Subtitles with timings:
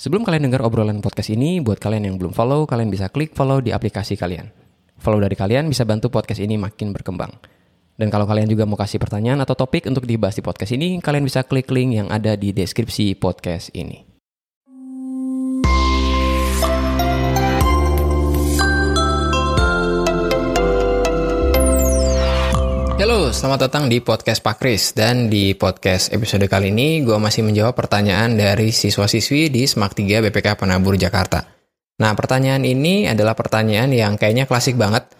[0.00, 3.60] Sebelum kalian dengar obrolan podcast ini, buat kalian yang belum follow, kalian bisa klik follow
[3.60, 4.48] di aplikasi kalian.
[4.96, 7.28] Follow dari kalian bisa bantu podcast ini makin berkembang.
[8.00, 11.28] Dan kalau kalian juga mau kasih pertanyaan atau topik untuk dibahas di podcast ini, kalian
[11.28, 14.09] bisa klik link yang ada di deskripsi podcast ini.
[23.30, 27.78] Selamat datang di podcast Pak Kris dan di podcast episode kali ini gue masih menjawab
[27.78, 31.46] pertanyaan dari siswa-siswi di SMAK 3 BPK Penabur Jakarta.
[32.02, 35.14] Nah, pertanyaan ini adalah pertanyaan yang kayaknya klasik banget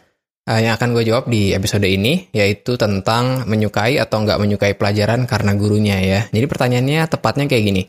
[0.50, 5.30] uh, yang akan gue jawab di episode ini, yaitu tentang menyukai atau nggak menyukai pelajaran
[5.30, 6.20] karena gurunya ya.
[6.34, 7.82] Jadi pertanyaannya tepatnya kayak gini.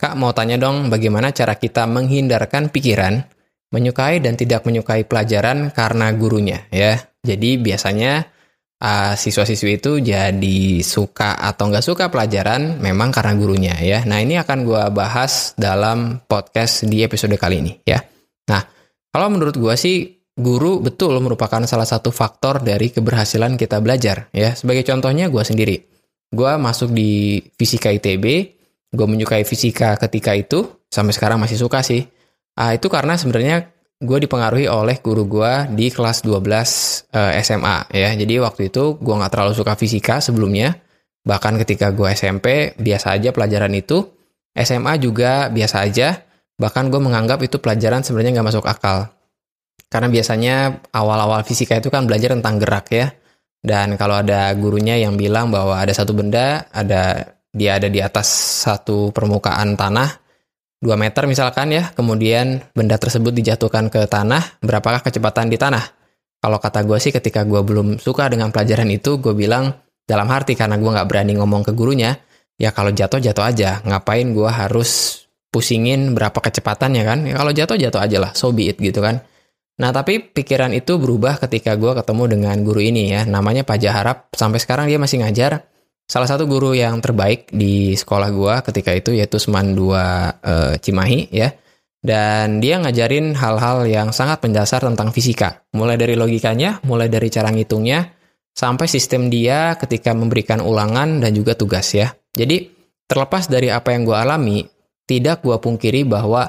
[0.00, 3.20] Kak, mau tanya dong bagaimana cara kita menghindarkan pikiran
[3.68, 6.96] menyukai dan tidak menyukai pelajaran karena gurunya ya.
[7.20, 8.37] Jadi biasanya
[8.82, 14.02] uh, siswa-siswi itu jadi suka atau nggak suka pelajaran memang karena gurunya ya.
[14.06, 17.98] Nah ini akan gue bahas dalam podcast di episode kali ini ya.
[18.50, 18.62] Nah
[19.10, 24.54] kalau menurut gue sih guru betul merupakan salah satu faktor dari keberhasilan kita belajar ya.
[24.54, 25.76] Sebagai contohnya gue sendiri.
[26.28, 28.24] Gue masuk di fisika ITB,
[28.92, 32.04] gue menyukai fisika ketika itu, sampai sekarang masih suka sih.
[32.52, 36.38] Uh, itu karena sebenarnya gue dipengaruhi oleh guru gue di kelas 12
[37.18, 38.14] uh, SMA ya.
[38.14, 40.78] Jadi waktu itu gue nggak terlalu suka fisika sebelumnya.
[41.26, 44.06] Bahkan ketika gue SMP biasa aja pelajaran itu.
[44.54, 46.14] SMA juga biasa aja.
[46.58, 49.10] Bahkan gue menganggap itu pelajaran sebenarnya nggak masuk akal.
[49.90, 53.06] Karena biasanya awal-awal fisika itu kan belajar tentang gerak ya.
[53.58, 58.28] Dan kalau ada gurunya yang bilang bahwa ada satu benda, ada dia ada di atas
[58.62, 60.08] satu permukaan tanah,
[60.78, 65.82] 2 meter misalkan ya, kemudian benda tersebut dijatuhkan ke tanah, berapakah kecepatan di tanah?
[66.38, 69.74] Kalau kata gue sih ketika gue belum suka dengan pelajaran itu, gue bilang
[70.06, 72.14] dalam arti karena gue nggak berani ngomong ke gurunya,
[72.54, 77.18] ya kalau jatuh jatuh aja, ngapain gue harus pusingin berapa kecepatannya kan?
[77.26, 79.26] Ya kalau jatuh jatuh aja lah, so be it gitu kan.
[79.82, 84.18] Nah tapi pikiran itu berubah ketika gue ketemu dengan guru ini ya, namanya Pak Jaharap,
[84.30, 85.66] sampai sekarang dia masih ngajar,
[86.08, 91.28] salah satu guru yang terbaik di sekolah gua ketika itu yaitu Seman 2 e, Cimahi
[91.30, 91.52] ya.
[91.98, 95.66] Dan dia ngajarin hal-hal yang sangat mendasar tentang fisika.
[95.74, 98.06] Mulai dari logikanya, mulai dari cara ngitungnya,
[98.54, 102.14] sampai sistem dia ketika memberikan ulangan dan juga tugas ya.
[102.32, 102.70] Jadi
[103.04, 104.64] terlepas dari apa yang gua alami,
[105.04, 106.46] tidak gua pungkiri bahwa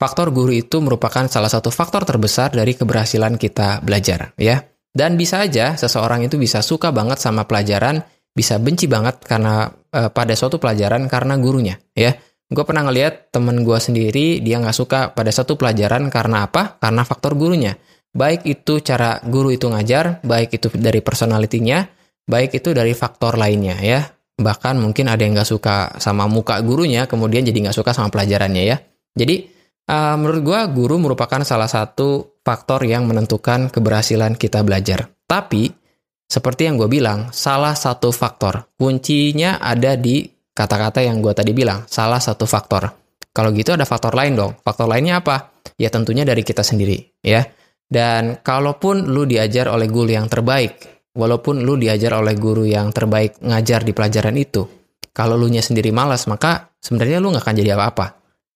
[0.00, 4.64] faktor guru itu merupakan salah satu faktor terbesar dari keberhasilan kita belajar ya.
[4.96, 8.00] Dan bisa aja seseorang itu bisa suka banget sama pelajaran
[8.36, 12.12] bisa benci banget karena uh, pada suatu pelajaran karena gurunya ya.
[12.46, 16.78] Gue pernah ngeliat temen gue sendiri dia nggak suka pada satu pelajaran karena apa?
[16.78, 17.74] Karena faktor gurunya.
[18.12, 21.82] Baik itu cara guru itu ngajar baik itu dari personalitinya
[22.28, 24.04] baik itu dari faktor lainnya ya.
[24.36, 28.62] Bahkan mungkin ada yang nggak suka sama muka gurunya kemudian jadi nggak suka sama pelajarannya
[28.68, 28.76] ya.
[29.16, 29.48] Jadi
[29.88, 35.10] uh, menurut gue guru merupakan salah satu faktor yang menentukan keberhasilan kita belajar.
[35.26, 35.85] Tapi
[36.26, 38.66] seperti yang gue bilang, salah satu faktor.
[38.74, 42.90] Kuncinya ada di kata-kata yang gue tadi bilang, salah satu faktor.
[43.30, 44.52] Kalau gitu ada faktor lain dong.
[44.64, 45.54] Faktor lainnya apa?
[45.78, 47.46] Ya tentunya dari kita sendiri, ya.
[47.86, 53.38] Dan kalaupun lu diajar oleh guru yang terbaik, walaupun lu diajar oleh guru yang terbaik
[53.44, 54.66] ngajar di pelajaran itu,
[55.14, 58.06] kalau lu nya sendiri malas, maka sebenarnya lu nggak akan jadi apa-apa,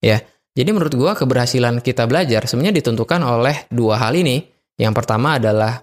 [0.03, 0.19] ya.
[0.51, 4.43] Jadi menurut gue keberhasilan kita belajar sebenarnya ditentukan oleh dua hal ini.
[4.75, 5.79] Yang pertama adalah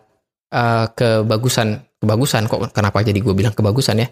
[0.54, 4.08] uh, kebagusan kebagusan kok kenapa jadi gue bilang kebagusan ya?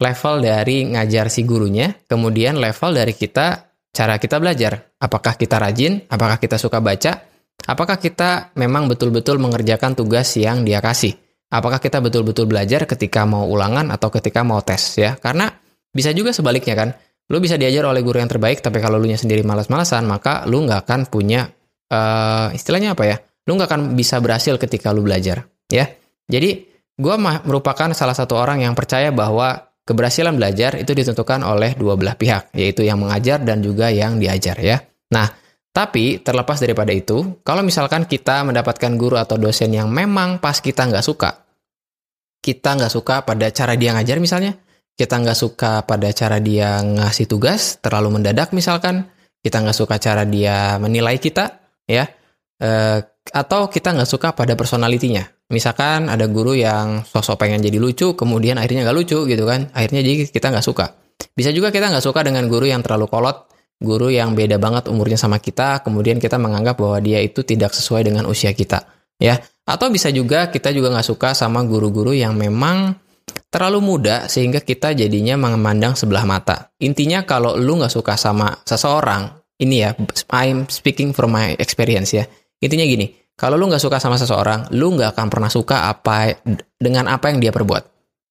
[0.00, 4.96] Level dari ngajar si gurunya kemudian level dari kita cara kita belajar.
[5.00, 6.06] Apakah kita rajin?
[6.08, 7.26] Apakah kita suka baca?
[7.68, 11.12] Apakah kita memang betul-betul mengerjakan tugas yang dia kasih?
[11.50, 15.18] Apakah kita betul-betul belajar ketika mau ulangan atau ketika mau tes ya?
[15.18, 15.50] Karena
[15.90, 16.88] bisa juga sebaliknya kan?
[17.30, 20.66] Lu bisa diajar oleh guru yang terbaik tapi kalau lu nya sendiri malas-malasan maka lu
[20.66, 21.50] nggak akan punya
[21.92, 23.16] uh, istilahnya apa ya?
[23.50, 25.88] Lu nggak akan bisa berhasil ketika lu belajar ya.
[26.28, 26.50] Jadi
[27.00, 27.16] gue
[27.46, 32.52] merupakan salah satu orang yang percaya bahwa keberhasilan belajar itu ditentukan oleh dua belah pihak,
[32.54, 34.78] yaitu yang mengajar dan juga yang diajar ya.
[35.10, 35.26] Nah,
[35.70, 40.86] tapi terlepas daripada itu, kalau misalkan kita mendapatkan guru atau dosen yang memang pas kita
[40.86, 41.30] nggak suka,
[42.38, 44.54] kita nggak suka pada cara dia ngajar misalnya,
[44.94, 49.10] kita nggak suka pada cara dia ngasih tugas terlalu mendadak misalkan,
[49.40, 52.06] kita nggak suka cara dia menilai kita, ya,
[52.60, 52.98] eh,
[53.30, 55.26] atau kita nggak suka pada personalitinya.
[55.50, 60.06] Misalkan ada guru yang sosok pengen jadi lucu, kemudian akhirnya nggak lucu gitu kan, akhirnya
[60.06, 60.94] jadi kita nggak suka.
[61.34, 63.50] Bisa juga kita nggak suka dengan guru yang terlalu kolot,
[63.82, 68.06] guru yang beda banget umurnya sama kita, kemudian kita menganggap bahwa dia itu tidak sesuai
[68.06, 68.86] dengan usia kita,
[69.18, 69.42] ya.
[69.66, 72.94] Atau bisa juga kita juga nggak suka sama guru-guru yang memang
[73.50, 76.70] terlalu muda sehingga kita jadinya memandang sebelah mata.
[76.82, 79.94] Intinya kalau lu nggak suka sama seseorang, ini ya,
[80.30, 82.26] I'm speaking from my experience ya.
[82.60, 86.28] Intinya gini, kalau lu nggak suka sama seseorang, lu nggak akan pernah suka apa
[86.76, 87.82] dengan apa yang dia perbuat.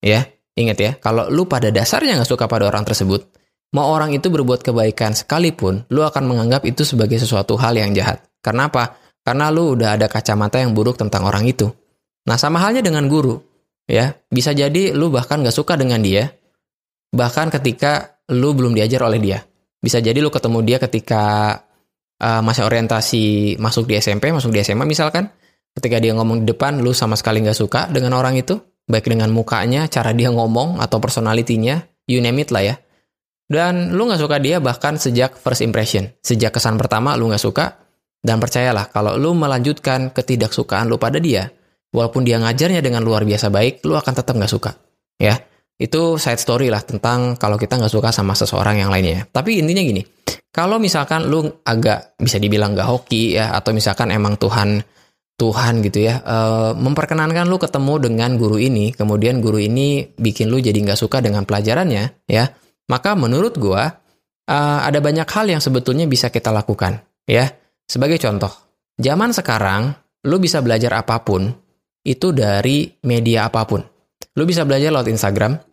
[0.06, 3.26] Ya, ingat ya, kalau lu pada dasarnya nggak suka pada orang tersebut,
[3.74, 8.22] mau orang itu berbuat kebaikan sekalipun, lu akan menganggap itu sebagai sesuatu hal yang jahat.
[8.46, 9.02] Karena apa?
[9.26, 11.66] Karena lu udah ada kacamata yang buruk tentang orang itu.
[12.30, 13.42] Nah, sama halnya dengan guru.
[13.90, 16.30] Ya, bisa jadi lu bahkan nggak suka dengan dia,
[17.10, 19.42] bahkan ketika lu belum diajar oleh dia.
[19.82, 21.58] Bisa jadi lu ketemu dia ketika
[22.19, 25.31] uh, masa orientasi masuk di SMP, masuk di SMA misalkan,
[25.74, 29.31] ketika dia ngomong di depan, lu sama sekali nggak suka dengan orang itu, baik dengan
[29.31, 32.75] mukanya, cara dia ngomong, atau personalitinya, you name it lah ya.
[33.50, 37.81] Dan lu nggak suka dia bahkan sejak first impression, sejak kesan pertama lu nggak suka,
[38.21, 41.50] dan percayalah kalau lu melanjutkan ketidaksukaan lu pada dia,
[41.89, 44.71] walaupun dia ngajarnya dengan luar biasa baik, lu akan tetap nggak suka.
[45.19, 45.36] Ya,
[45.80, 49.24] itu side story lah tentang kalau kita nggak suka sama seseorang yang lainnya.
[49.31, 50.04] Tapi intinya gini,
[50.52, 54.81] kalau misalkan lu agak bisa dibilang gak hoki ya atau misalkan emang Tuhan
[55.40, 60.60] Tuhan gitu ya uh, memperkenankan lu ketemu dengan guru ini kemudian guru ini bikin lu
[60.60, 62.44] jadi nggak suka dengan pelajarannya ya
[62.92, 67.48] maka menurut gua uh, ada banyak hal yang sebetulnya bisa kita lakukan ya
[67.88, 68.52] sebagai contoh
[69.00, 69.96] zaman sekarang
[70.28, 71.48] lu bisa belajar apa pun
[72.04, 73.80] itu dari media apa pun
[74.36, 75.69] lu bisa belajar lewat Instagram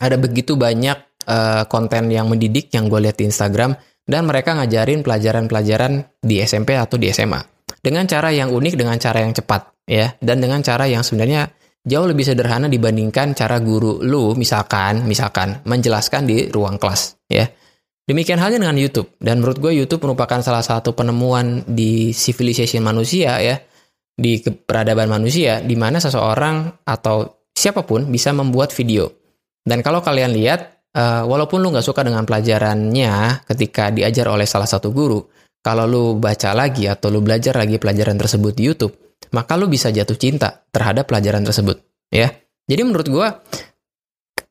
[0.00, 0.96] ada begitu banyak
[1.26, 6.74] uh, konten yang mendidik yang gue lihat di Instagram dan mereka ngajarin pelajaran-pelajaran di SMP
[6.74, 7.52] atau di SMA
[7.82, 10.14] dengan cara yang unik dengan cara yang cepat ya.
[10.22, 11.50] Dan dengan cara yang sebenarnya
[11.82, 17.50] jauh lebih sederhana dibandingkan cara guru lu misalkan misalkan menjelaskan di ruang kelas ya.
[18.02, 19.14] Demikian halnya dengan YouTube.
[19.22, 23.58] Dan menurut gue YouTube merupakan salah satu penemuan di civilization manusia ya.
[24.12, 29.21] Di peradaban manusia di mana seseorang atau siapa pun bisa membuat video
[29.62, 34.66] dan kalau kalian lihat uh, walaupun lu nggak suka dengan pelajarannya ketika diajar oleh salah
[34.66, 35.22] satu guru,
[35.62, 38.94] kalau lu baca lagi atau lu belajar lagi pelajaran tersebut di YouTube,
[39.30, 41.78] maka lu bisa jatuh cinta terhadap pelajaran tersebut,
[42.10, 42.34] ya.
[42.66, 43.28] Jadi menurut gua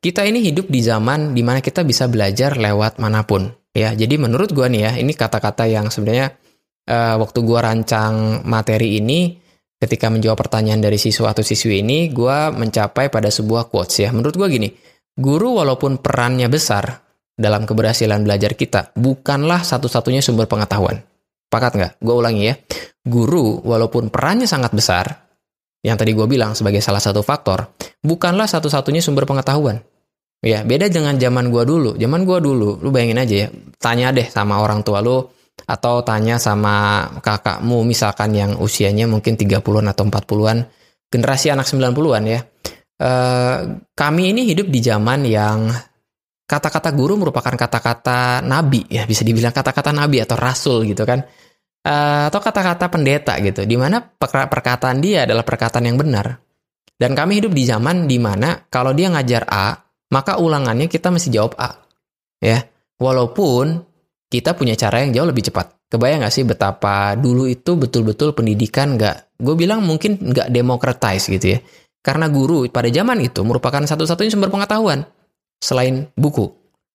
[0.01, 3.91] kita ini hidup di zaman di mana kita bisa belajar lewat mana pun, ya.
[3.91, 6.31] Jadi menurut gua nih ya, ini kata-kata yang sebenarnya
[6.87, 9.35] uh, waktu gua rancang materi ini
[9.81, 14.15] ketika menjawab pertanyaan dari siswa atau siswi ini, gua mencapai pada sebuah quotes ya.
[14.15, 14.71] Menurut gua gini,
[15.21, 17.05] Guru walaupun perannya besar
[17.37, 20.97] dalam keberhasilan belajar kita, bukanlah satu-satunya sumber pengetahuan.
[21.45, 21.93] Pakat nggak?
[22.01, 22.57] Gue ulangi ya.
[23.05, 25.05] Guru walaupun perannya sangat besar,
[25.85, 29.77] yang tadi gue bilang sebagai salah satu faktor, bukanlah satu-satunya sumber pengetahuan.
[30.41, 31.93] Ya, beda dengan zaman gue dulu.
[32.01, 33.47] Zaman gue dulu, lu bayangin aja ya,
[33.77, 35.21] tanya deh sama orang tua lu,
[35.69, 40.65] atau tanya sama kakakmu misalkan yang usianya mungkin 30-an atau 40-an,
[41.13, 42.41] generasi anak 90-an ya.
[43.01, 43.57] Eh,
[43.97, 45.73] kami ini hidup di zaman yang
[46.45, 51.25] kata-kata guru merupakan kata-kata nabi ya bisa dibilang kata-kata nabi atau rasul gitu kan.
[51.81, 56.37] Uh, atau kata-kata pendeta gitu di mana perkataan dia adalah perkataan yang benar.
[56.93, 59.81] Dan kami hidup di zaman di mana kalau dia ngajar A
[60.13, 61.73] maka ulangannya kita mesti jawab A
[62.37, 62.61] ya.
[63.01, 63.81] Walaupun
[64.29, 65.89] kita punya cara yang jauh lebih cepat.
[65.89, 71.57] Kebayang gak sih betapa dulu itu betul-betul pendidikan nggak gue bilang mungkin nggak democratize gitu
[71.57, 71.59] ya
[72.01, 75.05] karena guru pada zaman itu merupakan satu-satunya sumber pengetahuan
[75.61, 76.49] selain buku.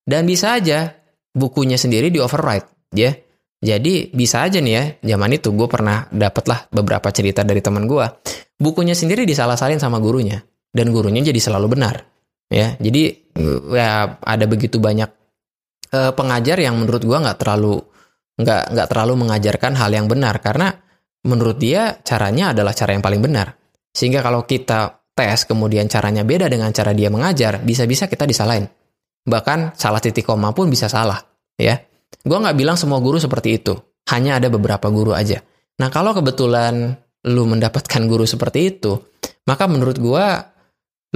[0.07, 0.95] Dan bisa aja
[1.35, 3.11] bukunya sendiri di override, ya.
[3.57, 4.83] Jadi bisa aja nih ya,
[5.15, 8.05] zaman itu gue pernah dapet lah beberapa cerita dari teman gue.
[8.55, 10.39] Bukunya sendiri disalah-salin sama gurunya.
[10.69, 12.05] Dan gurunya jadi selalu benar.
[12.47, 13.17] Ya, jadi
[13.73, 15.09] ya ada begitu banyak
[15.91, 17.83] uh, pengajar yang menurut gue nggak terlalu
[18.37, 20.71] nggak nggak terlalu mengajarkan hal yang benar karena
[21.25, 23.57] menurut dia caranya adalah cara yang paling benar.
[23.97, 28.69] Sehingga kalau kita tes kemudian caranya beda dengan cara dia mengajar, bisa-bisa kita disalahin.
[29.25, 31.17] Bahkan salah titik koma pun bisa salah,
[31.57, 31.81] ya.
[32.21, 33.73] Gue nggak bilang semua guru seperti itu,
[34.13, 35.41] hanya ada beberapa guru aja.
[35.81, 36.93] Nah kalau kebetulan
[37.25, 39.01] lu mendapatkan guru seperti itu,
[39.49, 40.25] maka menurut gue,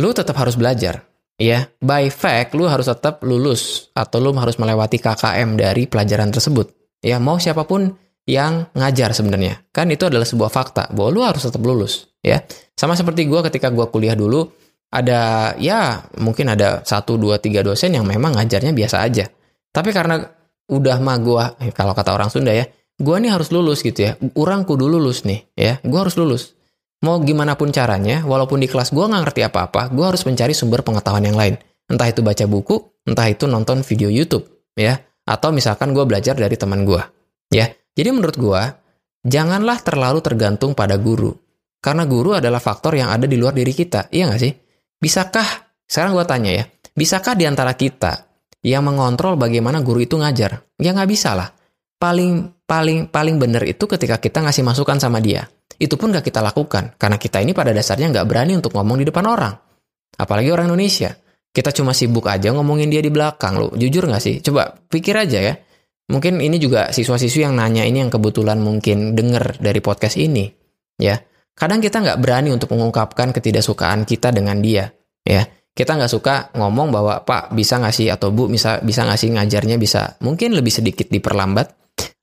[0.02, 1.06] lu tetap harus belajar.
[1.42, 6.70] Ya, by fact, lu harus tetap lulus atau lu harus melewati KKM dari pelajaran tersebut.
[7.02, 7.98] Ya, mau siapa pun
[8.32, 9.68] yang ngajar sebenarnya.
[9.76, 12.40] Kan itu adalah sebuah fakta bahwa lu harus tetap lulus ya.
[12.80, 14.48] Sama seperti gue ketika gue kuliah dulu,
[14.88, 19.28] ada ya mungkin ada satu dua tiga dosen yang memang ngajarnya biasa aja.
[19.76, 20.24] Tapi karena
[20.72, 22.64] udah mah gue, eh, kalau kata orang Sunda ya,
[22.96, 24.16] gue nih harus lulus gitu ya.
[24.40, 26.56] Orang kudu lulus nih ya, gue harus lulus.
[27.02, 30.86] Mau gimana pun caranya, walaupun di kelas gue nggak ngerti apa-apa, gue harus mencari sumber
[30.86, 31.58] pengetahuan yang lain.
[31.90, 32.78] Entah itu baca buku,
[33.10, 34.46] entah itu nonton video YouTube,
[34.78, 35.02] ya.
[35.26, 37.02] Atau misalkan gue belajar dari teman gue,
[37.52, 37.70] ya.
[37.92, 38.64] Jadi menurut gue,
[39.28, 41.36] janganlah terlalu tergantung pada guru.
[41.82, 44.54] Karena guru adalah faktor yang ada di luar diri kita, iya nggak sih?
[45.02, 45.48] Bisakah,
[45.90, 48.30] sekarang gue tanya ya, bisakah di antara kita
[48.62, 50.62] yang mengontrol bagaimana guru itu ngajar?
[50.78, 51.50] Ya nggak bisa lah.
[52.02, 55.46] paling paling paling benar itu ketika kita ngasih masukan sama dia.
[55.78, 59.06] Itu pun gak kita lakukan, karena kita ini pada dasarnya nggak berani untuk ngomong di
[59.06, 59.54] depan orang.
[60.18, 61.14] Apalagi orang Indonesia.
[61.52, 63.76] Kita cuma sibuk aja ngomongin dia di belakang lo.
[63.76, 64.40] Jujur gak sih?
[64.40, 65.54] Coba pikir aja ya.
[66.10, 70.50] Mungkin ini juga siswa-siswi yang nanya ini yang kebetulan mungkin denger dari podcast ini.
[70.98, 71.22] Ya,
[71.54, 74.90] kadang kita nggak berani untuk mengungkapkan ketidaksukaan kita dengan dia.
[75.22, 75.46] Ya,
[75.78, 80.18] kita nggak suka ngomong bahwa Pak bisa ngasih atau Bu bisa bisa ngasih ngajarnya bisa
[80.26, 81.72] mungkin lebih sedikit diperlambat,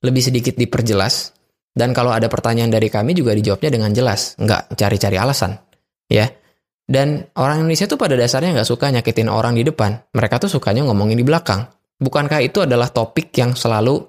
[0.05, 1.39] lebih sedikit diperjelas,
[1.79, 5.55] dan kalau ada pertanyaan dari kami juga dijawabnya dengan jelas, nggak cari-cari alasan.
[6.11, 6.27] Ya.
[6.89, 10.09] Dan orang Indonesia tuh pada dasarnya nggak suka nyakitin orang di depan.
[10.11, 11.69] Mereka tuh sukanya ngomongin di belakang.
[11.99, 13.99] Bukankah itu adalah topik yang selalu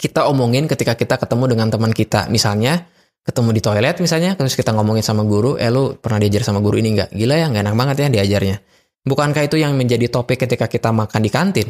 [0.00, 2.26] kita omongin ketika kita ketemu dengan teman kita?
[2.32, 2.88] Misalnya,
[3.22, 6.80] ketemu di toilet misalnya, terus kita ngomongin sama guru, eh lu pernah diajar sama guru
[6.80, 7.12] ini nggak?
[7.12, 8.56] Gila ya, nggak enak banget ya diajarnya.
[9.04, 11.68] Bukankah itu yang menjadi topik ketika kita makan di kantin?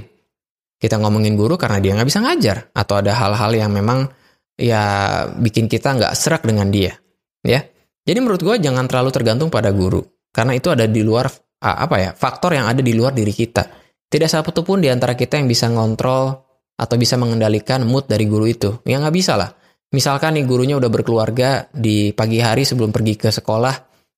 [0.79, 2.71] Kita ngomongin guru karena dia nggak bisa ngajar.
[2.71, 4.07] Atau ada hal-hal yang memang
[4.55, 6.95] ya bikin kita nggak serak dengan dia,
[7.43, 7.67] ya.
[8.03, 11.27] Jadi menurut gue jangan terlalu tergantung pada guru, karena itu ada di luar
[11.63, 13.82] apa ya faktor yang ada di luar diri kita.
[14.13, 16.37] Tidak satu pun di antara kita yang bisa ngontrol
[16.77, 18.85] atau bisa mengendalikan mood dari guru itu.
[18.85, 19.49] Ya nggak bisa lah.
[19.93, 23.73] Misalkan nih gurunya udah berkeluarga di pagi hari sebelum pergi ke sekolah,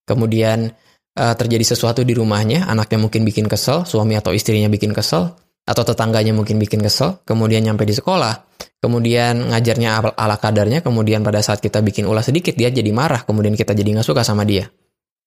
[0.07, 0.71] kemudian
[1.19, 5.35] uh, terjadi sesuatu di rumahnya, anaknya mungkin bikin kesel, suami atau istrinya bikin kesel,
[5.67, 8.47] atau tetangganya mungkin bikin kesel, kemudian nyampe di sekolah,
[8.79, 13.59] kemudian ngajarnya ala kadarnya, kemudian pada saat kita bikin ulah sedikit, dia jadi marah, kemudian
[13.59, 14.71] kita jadi nggak suka sama dia.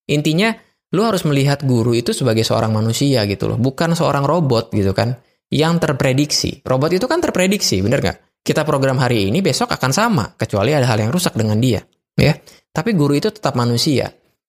[0.07, 0.55] Intinya,
[0.95, 5.19] lu harus melihat guru itu sebagai seorang manusia gitu loh, bukan seorang robot gitu kan,
[5.51, 6.63] yang terprediksi.
[6.63, 8.17] Robot itu kan terprediksi, bener nggak?
[8.43, 11.83] Kita program hari ini, besok akan sama, kecuali ada hal yang rusak dengan dia.
[12.15, 12.31] ya.
[12.71, 14.07] Tapi guru itu tetap manusia.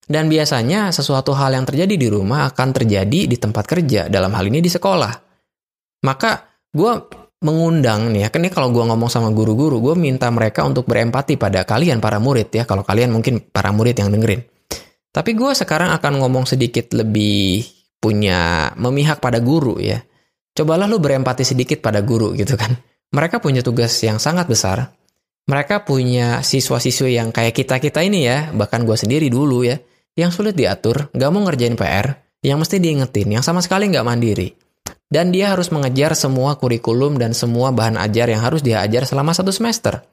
[0.08, 4.46] Dan biasanya sesuatu hal yang terjadi di rumah akan terjadi di tempat kerja, dalam hal
[4.46, 5.12] ini di sekolah.
[6.06, 6.92] Maka gue
[7.42, 11.34] mengundang nih ya, kan ini kalau gue ngomong sama guru-guru, gue minta mereka untuk berempati
[11.34, 14.57] pada kalian para murid ya, kalau kalian mungkin para murid yang dengerin.
[15.18, 17.66] Tapi gue sekarang akan ngomong sedikit lebih
[17.98, 19.98] punya memihak pada guru ya.
[20.54, 22.78] Cobalah lu berempati sedikit pada guru gitu kan.
[23.10, 24.94] Mereka punya tugas yang sangat besar.
[25.50, 29.82] Mereka punya siswa-siswi yang kayak kita-kita ini ya, bahkan gue sendiri dulu ya,
[30.14, 32.14] yang sulit diatur, gak mau ngerjain PR,
[32.46, 34.54] yang mesti diingetin, yang sama sekali gak mandiri.
[35.08, 39.32] Dan dia harus mengejar semua kurikulum dan semua bahan ajar yang harus dia ajar selama
[39.34, 40.04] satu semester.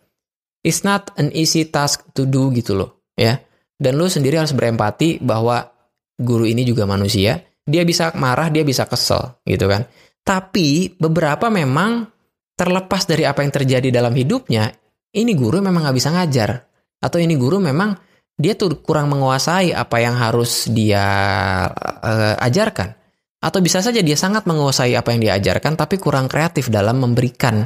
[0.63, 3.43] It's not an easy task to do gitu loh, ya.
[3.75, 5.67] Dan lu sendiri harus berempati bahwa
[6.15, 9.83] guru ini juga manusia, dia bisa marah, dia bisa kesel, gitu kan.
[10.23, 12.07] Tapi beberapa memang
[12.55, 14.71] terlepas dari apa yang terjadi dalam hidupnya,
[15.15, 16.49] ini guru memang nggak bisa ngajar.
[17.03, 17.93] Atau ini guru memang
[18.35, 21.05] dia tuh kurang menguasai apa yang harus dia
[21.71, 22.95] uh, ajarkan.
[23.43, 27.61] Atau bisa saja dia sangat menguasai apa yang diajarkan tapi kurang kreatif dalam memberikan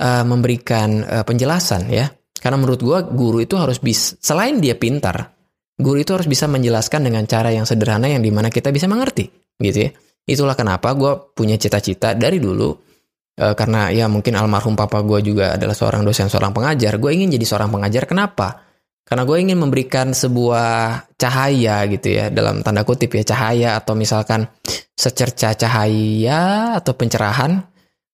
[0.00, 2.10] uh, memberikan uh, penjelasan ya.
[2.34, 5.33] Karena menurut gue guru itu harus bisa selain dia pintar,
[5.78, 9.26] guru itu harus bisa menjelaskan dengan cara yang sederhana yang di mana kita bisa mengerti
[9.58, 9.90] gitu ya.
[10.24, 12.72] Itulah kenapa gue punya cita-cita dari dulu
[13.40, 16.96] uh, karena ya mungkin almarhum papa gue juga adalah seorang dosen, seorang pengajar.
[16.96, 18.08] Gue ingin jadi seorang pengajar.
[18.08, 18.64] Kenapa?
[19.04, 24.48] Karena gue ingin memberikan sebuah cahaya gitu ya, dalam tanda kutip ya, cahaya atau misalkan
[24.96, 27.60] secerca cahaya atau pencerahan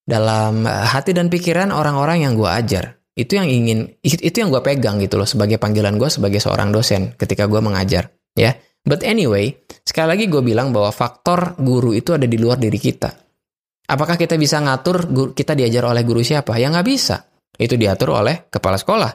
[0.03, 3.00] dalam eh, hati dan pikiran orang-orang yang gue ajar.
[3.21, 7.13] Itu yang ingin, itu yang gue pegang gitu loh sebagai panggilan gue sebagai seorang dosen
[7.21, 8.09] ketika gue mengajar.
[8.33, 8.57] Ya,
[8.89, 13.13] but anyway, sekali lagi gue bilang bahwa faktor guru itu ada di luar diri kita.
[13.93, 16.57] Apakah kita bisa ngatur guru, kita diajar oleh guru siapa?
[16.57, 17.29] Ya nggak bisa.
[17.61, 19.13] Itu diatur oleh kepala sekolah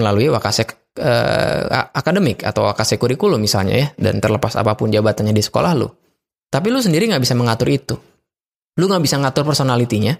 [0.00, 5.44] melalui wakasek uh, akademik atau akase kurikulum misalnya ya, dan terlepas apa pun jabatannya di
[5.44, 5.90] sekolah lu.
[6.48, 7.94] Tapi lu sendiri nggak bisa mengatur itu.
[8.80, 10.16] Lu nggak bisa ngatur personalitinya,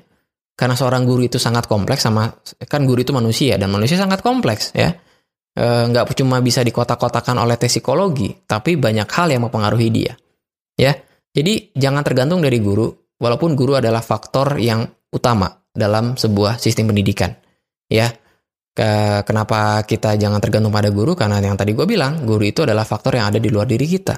[0.52, 2.28] karena seorang guru itu sangat kompleks sama
[2.68, 4.92] kan guru itu manusia dan manusia sangat kompleks ya.
[5.52, 10.12] E, nggak cuma bisa dikotak-kotakan oleh tes psikologi, tapi banyak hal yang mempengaruhi dia.
[10.76, 10.97] Ya,
[11.37, 12.88] jadi jangan tergantung dari guru,
[13.21, 17.37] walaupun guru adalah faktor yang utama dalam sebuah sistem pendidikan.
[17.92, 18.09] Ya,
[18.73, 21.12] ke, kenapa kita jangan tergantung pada guru?
[21.12, 24.16] Karena yang tadi gue bilang, guru itu adalah faktor yang ada di luar diri kita.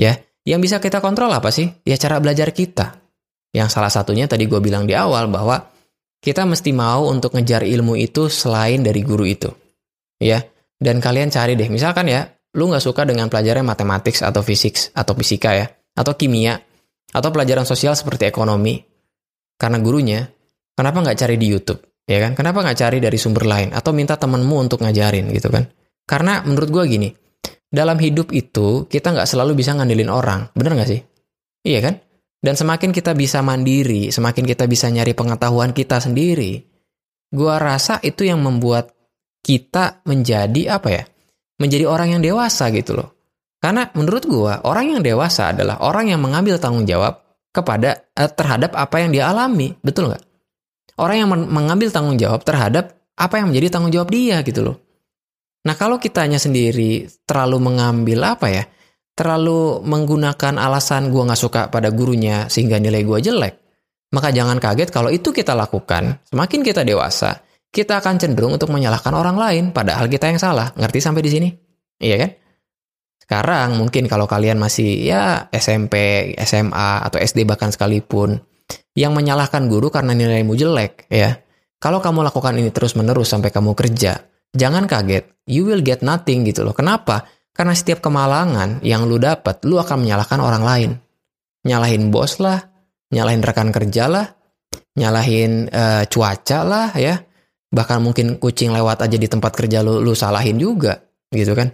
[0.00, 0.16] Ya,
[0.48, 1.68] yang bisa kita kontrol apa sih?
[1.84, 2.98] Ya cara belajar kita.
[3.52, 5.60] Yang salah satunya tadi gue bilang di awal bahwa
[6.24, 9.50] kita mesti mau untuk ngejar ilmu itu selain dari guru itu.
[10.16, 10.40] Ya,
[10.80, 15.12] dan kalian cari deh, misalkan ya, lu nggak suka dengan pelajaran matematik atau fisik atau
[15.18, 15.66] fisika ya,
[15.98, 16.56] atau kimia,
[17.12, 18.78] atau pelajaran sosial seperti ekonomi,
[19.58, 20.30] karena gurunya,
[20.78, 21.82] kenapa nggak cari di YouTube?
[22.06, 22.32] ya kan?
[22.34, 25.68] Kenapa nggak cari dari sumber lain atau minta temenmu untuk ngajarin gitu kan?
[26.04, 27.08] Karena menurut gue gini,
[27.70, 31.00] dalam hidup itu kita nggak selalu bisa ngandelin orang, bener nggak sih?
[31.62, 31.94] Iya kan?
[32.42, 36.58] Dan semakin kita bisa mandiri, semakin kita bisa nyari pengetahuan kita sendiri,
[37.30, 38.90] gua rasa itu yang membuat
[39.46, 41.04] kita menjadi apa ya?
[41.62, 43.14] Menjadi orang yang dewasa gitu loh.
[43.62, 47.22] Karena menurut gua, orang yang dewasa adalah orang yang mengambil tanggung jawab
[47.54, 50.24] kepada eh, terhadap apa yang dia alami, betul nggak?
[50.98, 54.76] Orang yang mengambil tanggung jawab terhadap apa yang menjadi tanggung jawab dia gitu loh.
[55.62, 58.66] Nah kalau kitanya sendiri terlalu mengambil apa ya,
[59.12, 63.54] terlalu menggunakan alasan gua nggak suka pada gurunya sehingga nilai gua jelek,
[64.12, 67.40] maka jangan kaget kalau itu kita lakukan, semakin kita dewasa,
[67.72, 70.68] kita akan cenderung untuk menyalahkan orang lain, padahal kita yang salah.
[70.76, 71.48] Ngerti sampai di sini?
[71.96, 72.30] Iya kan?
[73.16, 78.36] Sekarang mungkin kalau kalian masih ya SMP, SMA, atau SD bahkan sekalipun,
[78.92, 81.40] yang menyalahkan guru karena nilaimu jelek, ya.
[81.80, 84.20] Kalau kamu lakukan ini terus-menerus sampai kamu kerja,
[84.52, 86.76] jangan kaget, you will get nothing gitu loh.
[86.76, 87.24] Kenapa?
[87.52, 90.90] Karena setiap kemalangan yang lu dapat, lu akan menyalahkan orang lain.
[91.68, 92.58] Nyalahin bos lah,
[93.12, 94.26] nyalahin rekan kerja lah,
[94.96, 97.20] nyalahin uh, cuaca lah ya.
[97.72, 100.96] Bahkan mungkin kucing lewat aja di tempat kerja lu, lu salahin juga
[101.32, 101.72] gitu kan.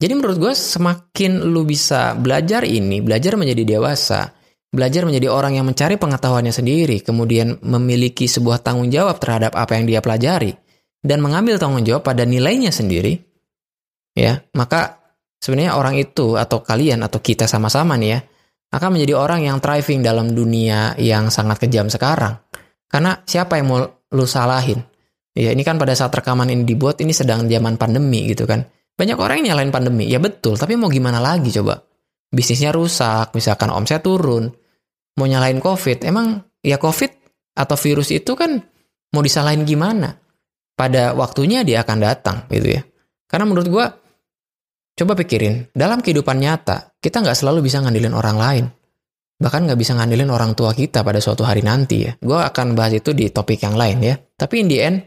[0.00, 4.32] Jadi menurut gue semakin lu bisa belajar ini, belajar menjadi dewasa,
[4.72, 9.84] belajar menjadi orang yang mencari pengetahuannya sendiri, kemudian memiliki sebuah tanggung jawab terhadap apa yang
[9.84, 10.56] dia pelajari,
[11.04, 13.12] dan mengambil tanggung jawab pada nilainya sendiri,
[14.16, 14.99] ya, maka
[15.40, 18.20] sebenarnya orang itu atau kalian atau kita sama-sama nih ya,
[18.70, 22.38] akan menjadi orang yang thriving dalam dunia yang sangat kejam sekarang.
[22.86, 23.82] Karena siapa yang mau
[24.14, 24.78] lu salahin?
[25.34, 28.62] Ya ini kan pada saat rekaman ini dibuat ini sedang zaman pandemi gitu kan.
[28.94, 30.04] Banyak orang yang nyalain pandemi.
[30.10, 31.80] Ya betul, tapi mau gimana lagi coba?
[32.30, 34.52] Bisnisnya rusak, misalkan omset turun.
[35.18, 37.10] Mau nyalain COVID, emang ya COVID
[37.56, 38.60] atau virus itu kan
[39.16, 40.14] mau disalahin gimana?
[40.76, 42.82] Pada waktunya dia akan datang gitu ya.
[43.26, 43.86] Karena menurut gua
[45.00, 48.64] Coba pikirin, dalam kehidupan nyata, kita nggak selalu bisa ngandelin orang lain.
[49.40, 52.12] Bahkan nggak bisa ngandelin orang tua kita pada suatu hari nanti ya.
[52.20, 54.20] Gue akan bahas itu di topik yang lain ya.
[54.20, 55.00] Tapi in the end,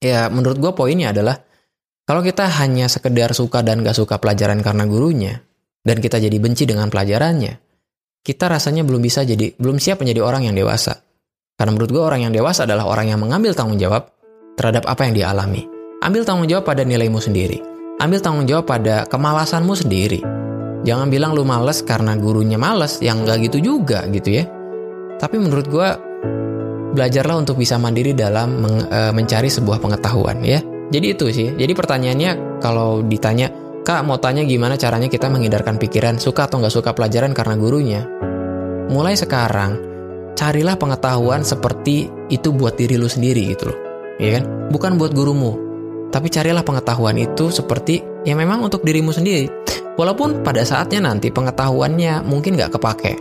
[0.00, 1.36] ya menurut gue poinnya adalah,
[2.08, 5.36] kalau kita hanya sekedar suka dan gak suka pelajaran karena gurunya,
[5.84, 7.60] dan kita jadi benci dengan pelajarannya,
[8.24, 10.96] kita rasanya belum bisa jadi, belum siap menjadi orang yang dewasa.
[11.60, 14.16] Karena menurut gue orang yang dewasa adalah orang yang mengambil tanggung jawab
[14.56, 15.68] terhadap apa yang dia alami.
[16.00, 20.20] Ambil tanggung jawab pada nilaimu sendiri ambil tanggung jawab pada kemalasanmu sendiri.
[20.80, 24.48] Jangan bilang lu males karena gurunya males, yang nggak gitu juga gitu ya.
[25.20, 25.88] Tapi menurut gue,
[26.96, 30.64] belajarlah untuk bisa mandiri dalam men e, mencari sebuah pengetahuan ya.
[30.90, 31.52] Jadi itu sih.
[31.52, 33.52] Jadi pertanyaannya kalau ditanya,
[33.84, 38.02] Kak mau tanya gimana caranya kita menghindarkan pikiran suka atau nggak suka pelajaran karena gurunya?
[38.88, 39.76] Mulai sekarang,
[40.34, 43.78] carilah pengetahuan seperti itu buat diri lu sendiri gitu loh.
[44.16, 44.72] Ya kan?
[44.72, 45.69] Bukan buat gurumu,
[46.10, 49.46] tapi carilah pengetahuan itu seperti yang memang untuk dirimu sendiri.
[49.94, 53.12] Walaupun pada saatnya nanti pengetahuannya mungkin nggak kepake.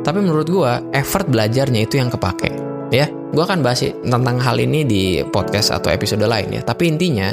[0.00, 2.50] Tapi menurut gue, effort belajarnya itu yang kepake.
[2.90, 6.62] Ya, gue akan bahas tentang hal ini di podcast atau episode lain ya.
[6.64, 7.30] Tapi intinya,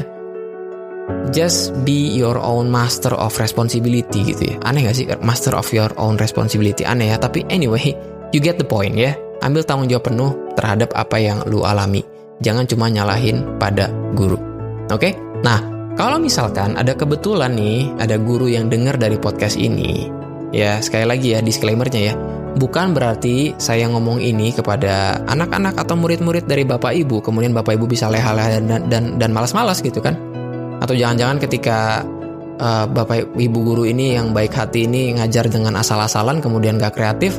[1.31, 4.55] just be your own master of responsibility gitu ya.
[4.67, 5.07] Aneh gak sih?
[5.23, 6.85] Master of your own responsibility.
[6.85, 7.95] Aneh ya, tapi anyway,
[8.31, 9.15] you get the point ya.
[9.41, 12.01] Ambil tanggung jawab penuh terhadap apa yang lu alami.
[12.41, 14.46] Jangan cuma nyalahin pada guru.
[14.87, 15.11] Oke?
[15.11, 15.13] Okay?
[15.43, 15.59] Nah,
[15.97, 20.07] kalau misalkan ada kebetulan nih, ada guru yang dengar dari podcast ini,
[20.53, 22.13] ya sekali lagi ya disclaimernya ya,
[22.57, 27.85] bukan berarti saya ngomong ini kepada anak-anak atau murid-murid dari bapak ibu, kemudian bapak ibu
[27.89, 30.17] bisa leha-leha dan dan, dan malas-malas gitu kan?
[30.81, 32.05] Atau jangan-jangan ketika
[32.61, 37.37] uh, bapak ibu guru ini yang baik hati ini ngajar dengan asal-asalan, kemudian gak kreatif,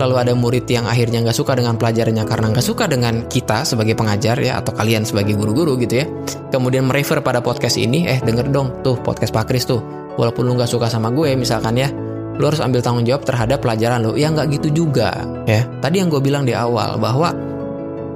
[0.00, 3.92] lalu ada murid yang akhirnya nggak suka dengan pelajarannya karena nggak suka dengan kita sebagai
[3.92, 6.06] pengajar ya atau kalian sebagai guru-guru gitu ya.
[6.48, 9.84] Kemudian merefer pada podcast ini eh denger dong tuh podcast Pak Kris tuh.
[10.16, 11.92] Walaupun lu nggak suka sama gue misalkan ya
[12.40, 14.16] lu harus ambil tanggung jawab terhadap pelajaran lu.
[14.16, 15.12] Ya nggak gitu juga
[15.44, 15.68] ya.
[15.84, 17.36] Tadi yang gue bilang di awal bahwa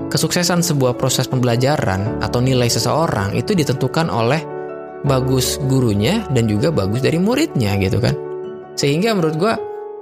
[0.09, 4.40] kesuksesan sebuah proses pembelajaran atau nilai seseorang itu ditentukan oleh
[5.05, 8.16] bagus gurunya dan juga bagus dari muridnya gitu kan.
[8.75, 9.55] Sehingga menurut gue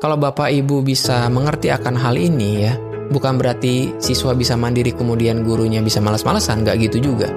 [0.02, 2.74] kalau Bapak Ibu bisa mengerti akan hal ini ya,
[3.14, 7.30] bukan berarti siswa bisa mandiri kemudian gurunya bisa malas-malasan, nggak gitu juga.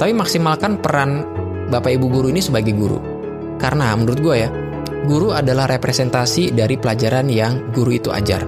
[0.00, 1.28] Tapi maksimalkan peran
[1.68, 2.96] Bapak Ibu guru ini sebagai guru.
[3.60, 4.48] Karena menurut gue ya,
[5.04, 8.40] guru adalah representasi dari pelajaran yang guru itu ajar.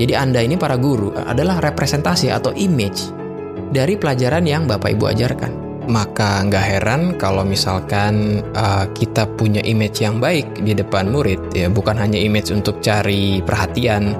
[0.00, 3.12] Jadi Anda ini para guru adalah representasi atau image
[3.68, 5.63] dari pelajaran yang Bapak Ibu ajarkan.
[5.84, 11.68] Maka nggak heran kalau misalkan uh, kita punya image yang baik di depan murid, ya
[11.68, 14.16] bukan hanya image untuk cari perhatian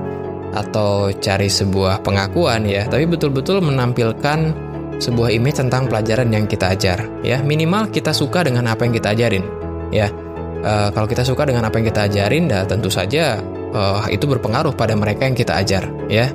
[0.53, 4.53] atau cari sebuah pengakuan ya, tapi betul-betul menampilkan
[5.01, 7.09] sebuah image tentang pelajaran yang kita ajar.
[7.25, 9.45] Ya minimal kita suka dengan apa yang kita ajarin.
[9.89, 10.13] Ya
[10.61, 13.41] uh, kalau kita suka dengan apa yang kita ajarin, dah tentu saja
[13.73, 15.89] uh, itu berpengaruh pada mereka yang kita ajar.
[16.13, 16.29] Ya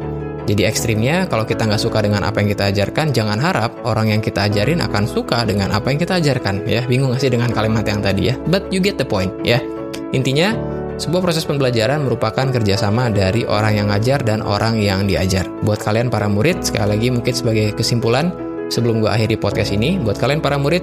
[0.49, 4.17] Jadi ekstrimnya, kalau kita nggak suka dengan apa yang kita ajarkan, jangan harap orang yang
[4.17, 6.65] kita ajarin akan suka dengan apa yang kita ajarkan.
[6.65, 8.35] Ya, bingung nggak sih dengan kalimat yang tadi ya?
[8.49, 9.61] But you get the point, ya.
[10.09, 10.57] Intinya,
[10.97, 15.45] sebuah proses pembelajaran merupakan kerjasama dari orang yang ngajar dan orang yang diajar.
[15.61, 18.33] Buat kalian para murid, sekali lagi mungkin sebagai kesimpulan,
[18.73, 20.81] sebelum gue akhiri podcast ini, buat kalian para murid,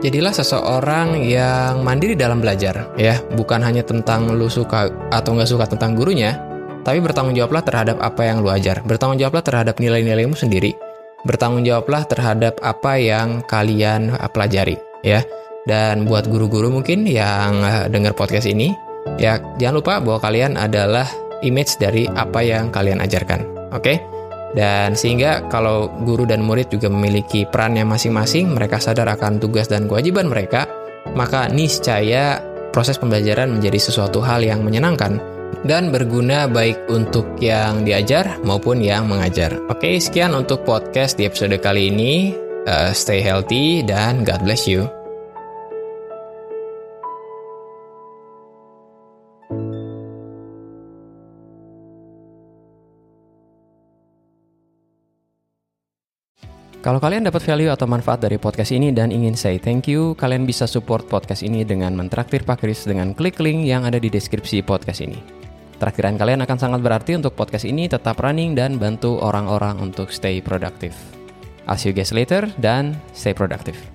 [0.00, 3.20] jadilah seseorang yang mandiri dalam belajar, ya.
[3.36, 6.53] Bukan hanya tentang lu suka atau nggak suka tentang gurunya,
[6.84, 8.84] tapi bertanggung jawablah terhadap apa yang lu ajar.
[8.84, 10.76] Bertanggung jawablah terhadap nilai-nilaimu sendiri.
[11.24, 15.24] Bertanggung jawablah terhadap apa yang kalian pelajari, ya.
[15.64, 18.76] Dan buat guru-guru mungkin yang eh, dengar podcast ini,
[19.16, 21.08] ya jangan lupa bahwa kalian adalah
[21.40, 23.72] image dari apa yang kalian ajarkan.
[23.72, 23.80] Oke?
[23.80, 23.96] Okay?
[24.54, 29.90] Dan sehingga kalau guru dan murid juga memiliki perannya masing-masing, mereka sadar akan tugas dan
[29.90, 30.70] kewajiban mereka,
[31.18, 32.38] maka niscaya
[32.70, 35.18] proses pembelajaran menjadi sesuatu hal yang menyenangkan
[35.64, 39.56] dan berguna baik untuk yang diajar maupun yang mengajar.
[39.72, 42.36] Oke, sekian untuk podcast di episode kali ini.
[42.64, 44.88] Uh, stay healthy dan God bless you.
[56.84, 60.44] Kalau kalian dapat value atau manfaat dari podcast ini dan ingin say thank you, kalian
[60.44, 64.60] bisa support podcast ini dengan mentraktir Pak Kris dengan klik link yang ada di deskripsi
[64.60, 65.43] podcast ini.
[65.78, 70.38] Terakhiran kalian akan sangat berarti untuk podcast ini tetap running dan bantu orang-orang untuk stay
[70.38, 70.94] productive.
[71.66, 73.93] I'll see you guys later dan stay productive.